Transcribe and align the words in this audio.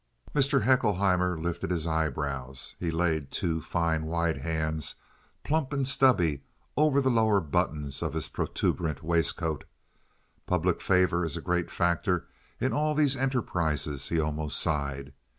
Mr. 0.33 0.63
Haeckelheimer 0.63 1.39
lifted 1.39 1.69
his 1.69 1.85
eyebrows. 1.85 2.75
He 2.79 2.89
laid 2.89 3.29
two 3.29 3.61
fine 3.61 4.05
white 4.05 4.37
hands, 4.37 4.95
plump 5.43 5.71
and 5.73 5.87
stubby, 5.87 6.41
over 6.75 6.99
the 7.01 7.11
lower 7.11 7.39
buttons 7.39 8.01
of 8.01 8.13
his 8.15 8.27
protuberant 8.27 9.03
waistcoat. 9.03 9.63
"Public 10.47 10.81
favor 10.81 11.23
is 11.23 11.37
a 11.37 11.39
great 11.41 11.69
factor 11.69 12.25
in 12.59 12.73
all 12.73 12.95
these 12.95 13.15
enterprises," 13.15 14.09
he 14.09 14.19
almost 14.19 14.59
sighed. 14.59 15.13